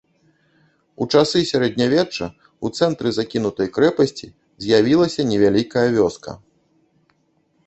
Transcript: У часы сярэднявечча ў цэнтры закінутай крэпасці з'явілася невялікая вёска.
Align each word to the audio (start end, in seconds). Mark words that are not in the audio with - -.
У 1.03 1.07
часы 1.17 1.41
сярэднявечча 1.51 2.23
ў 2.23 2.67
цэнтры 2.79 3.09
закінутай 3.19 3.67
крэпасці 3.77 4.27
з'явілася 4.67 5.21
невялікая 5.35 5.87
вёска. 5.99 6.31